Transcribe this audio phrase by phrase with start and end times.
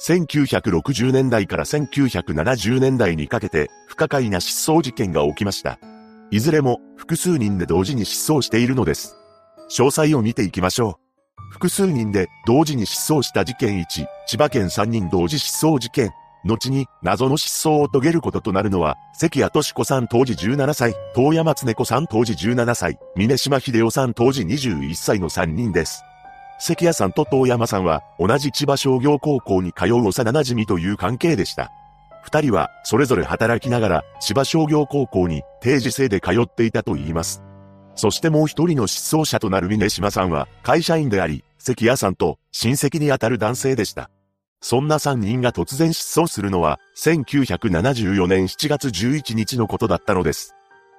[0.00, 5.78] 1960年代から1970年代にかけて不可解な失踪事件が起きました。
[6.30, 9.16] いずれも複数人で同時に失踪しているのです。
[9.70, 11.52] 詳細を見ていきましょう。
[11.52, 13.84] 複数人で同時に失踪した事件1、
[14.26, 16.10] 千葉県3人同時失踪事件。
[16.44, 26.02] 後に謎の失踪を遂げることとなるのは、関谷敏子さん当時17歳、遠山恒子さん当時17歳、峰島秀夫さん当時21歳の3人です。
[26.66, 31.70] 関谷さんと遠山さんは同じ千葉商業高校に通う幼馴染という関係でした。
[32.22, 37.42] 二人はそれぞれ働きながら千葉商業高校に定時制で通っていたと言います。
[37.96, 44.08] そしてもう一人の失踪者となる峰島さんは会社員であり、関谷さんと親戚にあたる男性でした。
[44.62, 50.54] そんな三人が突然失踪するのは1974年7月11日のことだったのです。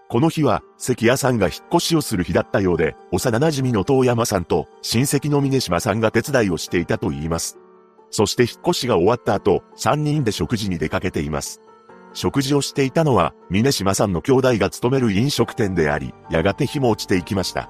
[0.07, 7.57] この日は関谷さんが引っ越しをする日だったようで、幼馴染の遠山さんと親戚の峰島さんが手伝いをしていたと言います。
[8.11, 11.59] そして引っ越しが終わった後、三人で食事に出かけています。
[12.13, 17.69] 食事をしていたのは、峰島さんの兄弟が勤める飲食店であり、やがて日も落ちていきました。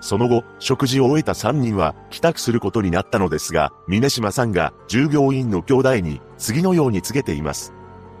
[0.00, 7.72] その後、食事を終えた三人は帰宅することになったのですが、峰島さんが従業員の兄弟に次のように告げています。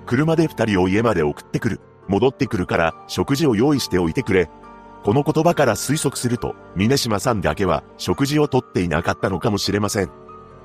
[0.06, 1.80] 車で二人を家まで送ってくる。
[2.08, 4.50] 戻ってくるから食事を用意しておいてくれ。
[5.04, 10.10] この言葉から推測すると、峰島さんだけは食事をとっていなかったのかもしれません。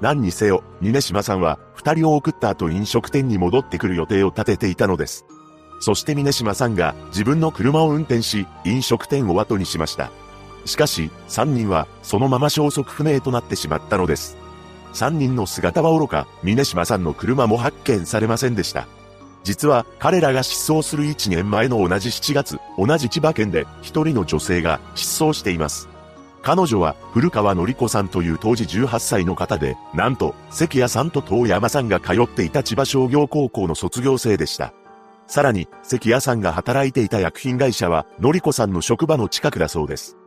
[0.02, 5.26] 何にせよ、峰島さんは二人を送った後飲食店に戻ってくる予定を立てていたのです。
[5.80, 10.12] そして峰島さんが自分の車を運転し、飲食店を後にしました。
[10.66, 14.38] しかし、三人はそのまま消息不明となってしまったのです。
[14.94, 18.88] 三人の姿は愚か、峰島さんの車も発見されませんでした。
[19.44, 25.90] 実は彼らが失踪する1年前の同じ7月、同じ千葉県で一人の女性が失踪しています。
[26.44, 34.74] 彼女は古川のり子さんという当時18歳の方で、なんと関谷さんと遠山さんが通っていた千葉商業高校の卒業生でした。
[35.28, 40.18] さらに関谷さんが働いていた薬品会社はのり子さんの職場の近くだそうです。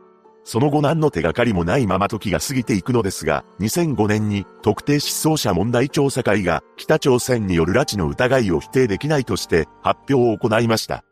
[0.45, 11.03] その後何の手がかりもないまま時が過ぎていくのですが、2005年に特定失踪者問題調査会が北朝鮮による拉致の疑いを否定できないとして発表を行いました。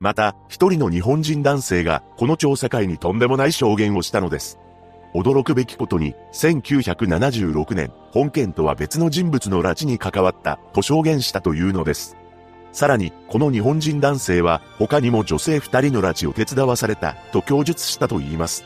[0.00, 4.58] また、一人の日本人男性がこの調査会にとんでもない証言をしたのです。
[5.14, 12.16] 驚くべきことに、1976年、本件とは別の人物の拉致に関わったと証言したというのです。
[12.72, 18.64] さらに、この日本人男性は他にも女性二人の拉致を手伝わされたと供述したと言います。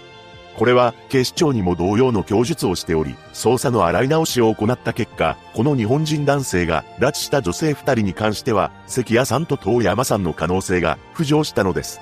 [0.58, 12.00] これは警視庁にも同様の供述をしており、捜査の洗い直しを行った結果、この日本人男性が拉致した女性二人に関しては、関谷さんと遠山さんの可能性が浮上したのです。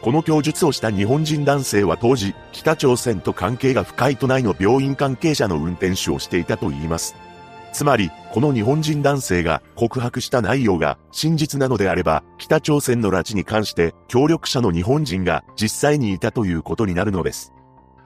[0.00, 7.16] この供述をした日本人男性は当時、北朝鮮と関係が深い都内の病院関係者の運転手をしていたと言います。
[7.72, 17.52] つまり、この日本人男性が告白した内容が真実なのであれば、北朝鮮の拉致に関して協力者の日本人が実際にいたということになるのです。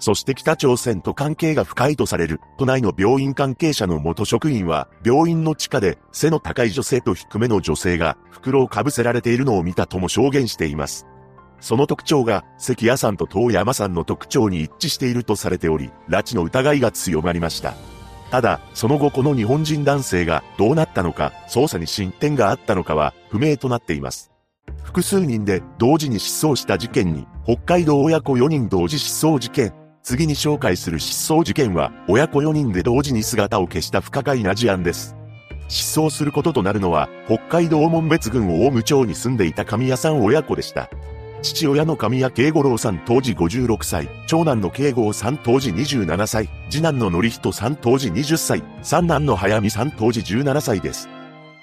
[0.03, 11.07] そして北朝鮮と関係が深いとされる都内の病院関係者の元職員は病院の地下で背の高い女性と低めの女性が袋をかぶせられているのを見たとも証言しています。
[11.61, 17.75] その特徴が関谷さんと遠山さんの特徴に一致しているとされており、拉致の疑いが強まりました。
[18.33, 24.33] ただ、その後この日本人男性がどうなったのか、捜査に進展があったのかは不明となっています。
[24.83, 35.15] 複数人で同時に失踪した事件に、北海道親子4人同時失踪事件、次に紹介する失踪事件は、親子4人で同時に姿を消した不可解な事案です。
[35.69, 40.91] 失踪することとなるのは、北海道門別郡大務町に住んでいた神谷さん親子でした。
[41.41, 51.09] 父親の神谷慶五郎さん当時56歳、長男の慶吾さん当時27歳、次男の則人さん当時20歳、三男の早見さん当時17歳です。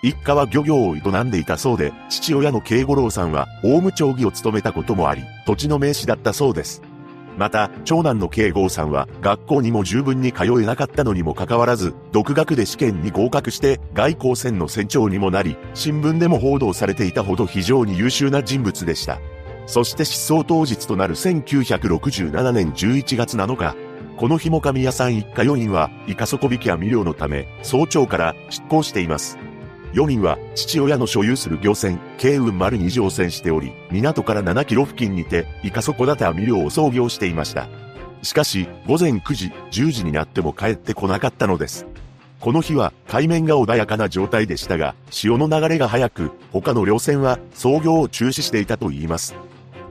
[0.01, 6.81] 一家は漁業を営んでいたそうで、父親の慶五郎さんは大務町議を務めたこともあり、土地の名士だったそうです。
[7.39, 19.19] また、長男の慶吾さんは学校にも十分に通えなかったのにもかかわらず、独学で試験に合格して外交船の船長にもなり、新聞でも報道されていたほど非常に優秀な人物でした。
[19.67, 23.73] そして失踪当日となる1967年11月7日、
[24.17, 29.37] この日も神谷さん一家4人は、イカ底引きや未了のため、早朝から出港しています。
[29.93, 37.67] 4人は父親の所有する漁船、慶雲丸に乗船しており、港から7キロ付近にて、イカ底建網漁を操業していました。
[38.21, 41.87] しかし、午前9時、10時になっても帰ってこなかったのです。
[42.39, 49.35] この日は海面が穏やかな状態でしたが、潮の流れが速く、他の漁船は操業を中止していたと言います。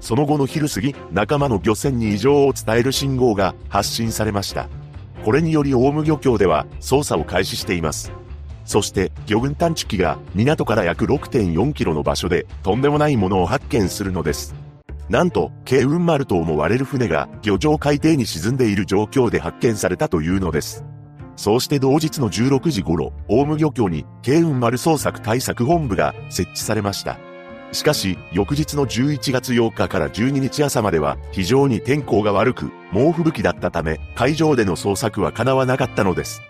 [0.00, 4.68] その後の昼過ぎ、仲間の漁船に異常を伝える信号が発信されました。
[5.24, 8.12] これにより大務漁協では捜査を開始しています。
[8.68, 14.54] そして魚群探知機が港から約6.4キロの場所でとんでもないものを発見するのです。
[15.08, 20.84] なんと、慶雲丸と思われる船が漁場海底に沈んでいる状況で発見されたというのです。
[21.34, 27.18] そうして同日の16時頃、大無漁協に慶雲丸捜索対策本部が設置されました。
[27.72, 36.42] しかし、翌日の11月8日から12日朝までは非常に天候が悪く、猛吹雪だったため、海上での捜索は叶わなかったのです。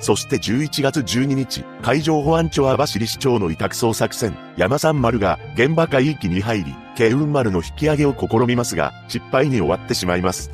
[0.00, 10.50] そして11月12日、海上保安庁網走市長の委託捜索船、山山丸が現場海域に入り、慶雲丸の引き上げを試みますが、失敗に終わってしまいます。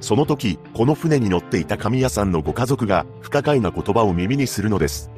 [0.00, 5.10] その時、この船に乗っていた神谷さんのご家族が不可解な言葉を耳にするのです。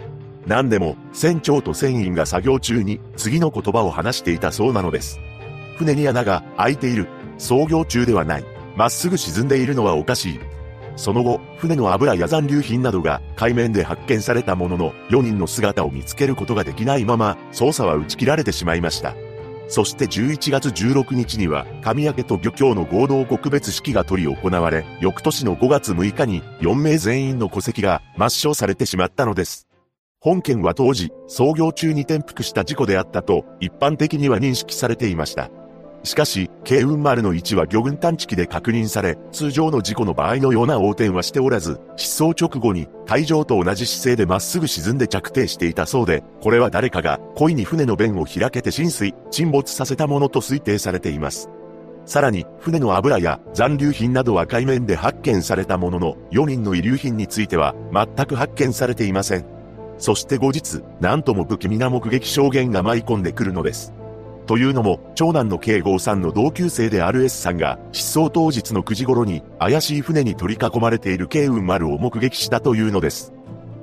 [0.46, 5.20] 何でも、船長と船員が作業中に次の言葉を話していたそうなのです。
[5.76, 7.06] 船に穴が開いている。
[7.38, 8.44] 操業中ではない。
[8.76, 10.40] まっすぐ沈んでいるのはおかしい。
[10.98, 19.14] その後、船の油や残留品などが海面で発見されたものの、4人の姿を見つけることができないまま、捜査は打ち切られてしまいました。
[19.68, 29.68] そして11月16日には、神明と漁協の合同告別式が取り行われ、翌年の5月6日に4名全員の戸籍が抹消されてしまったのです。
[30.20, 35.48] 本件は当時、操業中に転覆した事故であったと、一般的には認識されていました。
[36.04, 51.50] しかし、慶雲丸の位置は魚群探知機で確認され、通常の事故の場合のような横転はしておらず、失踪直後に海上と同じ姿勢でまっすぐ沈んで着底していたそうで、これは誰かが故意に船の弁を開けて浸水、沈没させたものと推定されています。
[52.06, 59.44] さらに、船の油や残留品などは海面で発見されたものの、4人の遺留品については全く発見されていません。
[59.98, 63.92] そして後日、なんとも不気味な目撃証言が舞い込んでくるのです。
[64.48, 73.34] というのも、長男の慶吾さんの同級生である S さんが、失踪当日の9時頃に、怪しい船に取り囲まれている慶雲丸を目撃したというのです。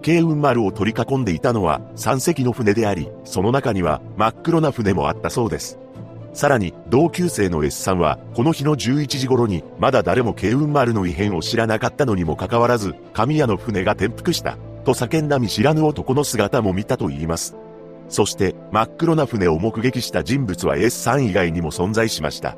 [0.02, 5.78] 慶雲丸を取り囲んでいたのは、3隻の船であり、その中には、真っ黒な船もあったそうです。
[6.34, 17.56] さらに、同級生の S さんは、この日の11時頃に、まだ誰も慶雲丸の異変を知らなかったのにもかかわらず、神谷の船が転覆した、と叫んだ見知らぬ男の姿も見たと言います。
[18.08, 22.58] そして真っ黒な船を目撃した人物は S さん以外にも存在しました。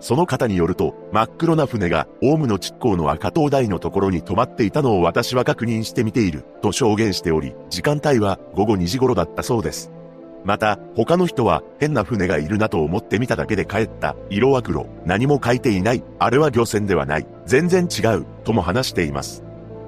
[0.00, 9.90] その方によると、真っ黒な船が、オウムの地港の赤灯台のところに止まっていたのを私は確認してみている、と証言しており、時間帯は午後2時頃だったそうです。
[10.44, 19.45] また、他の人は、変な船がいるなと思ってみただけで帰った、色は黒、何も書いていない、あれは漁船ではない、全然違う、とも話しています。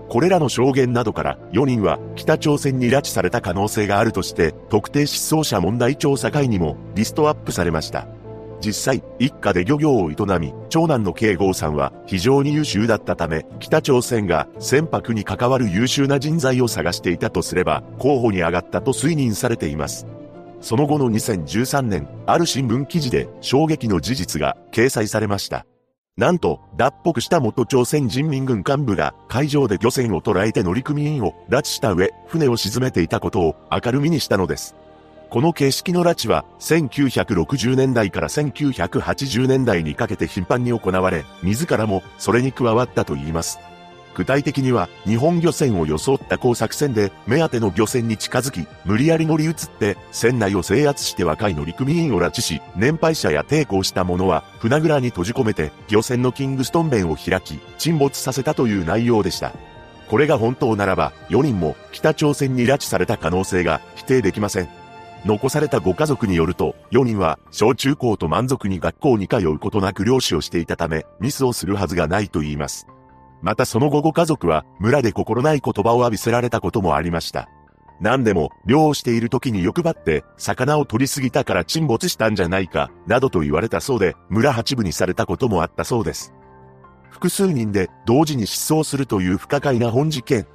[0.08, 8.08] これらの証言などから4人は北朝鮮に拉致された可能性があるとして特定失踪者問題調査会にもリストアップされました。
[8.60, 20.06] 実際、一家で漁業を営み、長男の慶吾さんは非常に優秀だったため、北朝鮮が船舶に関わる優秀な人材を探していたとすれば、候補に上がったと推認されています。
[20.60, 25.64] その後の2013年、ある新聞記事で衝撃の事実が掲載されました。
[26.18, 34.74] なんと、脱北した元朝鮮人民軍幹部が海上で漁船を捕らえて乗組員を拉致した上、船を沈めていたことを明るみにしたのです。
[35.30, 43.60] この形式の拉致は、1960年代から1980年代にかけて頻繁に行われ、自らもそれに加わったと言います。
[44.18, 59.52] 具体的には、日本漁船を装った工作船で、目当ての漁船に近づき、無理やり乗り移って、船内を制圧して若い乗組員を拉致し、年配者や抵抗した者は、船蔵に閉じ込めて、漁船のキングストン弁を開き、沈没させたという内容でした。
[60.08, 64.68] これが本当ならば、4人も北朝鮮に拉致された可能性が否定できません。
[65.26, 72.88] 残されたご家族によると、4人は小中高と満足に学校に通うことなく漁師をしていたため、ミスをするはずがないと言います。
[73.42, 77.48] またその後ご家族は村で心ない言葉を浴びせられたこともありました。
[78.00, 86.32] 何でも、漁をしている時に欲張って、魚を取りすぎたから沈没したんじゃないか、などと言われたそうで、村八部にされたこともあったそうです。
[87.10, 90.46] 複数人で同時に失踪するという不可解な本事件。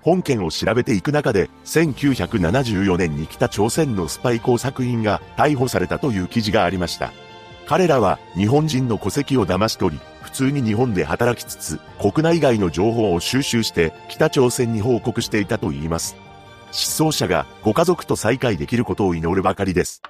[0.00, 7.12] 本件を調べていく中で、1974年に北朝鮮のスパイ工作員が逮捕されたという記事がありました。
[7.66, 16.16] 彼らは日本人の戸籍を騙し取り、普通に日本で働きつつ、国内外の情報を収集して北朝鮮に報告していたと言います。
[16.70, 20.02] 失踪者がご家族と再会できることを祈るばかりです。